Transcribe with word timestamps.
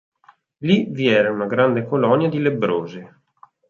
Lì 0.63 0.87
vi 0.89 1.09
era 1.09 1.29
una 1.31 1.45
grande 1.45 1.85
colonia 1.85 2.27
di 2.27 2.39
lebbrosi. 2.39 3.07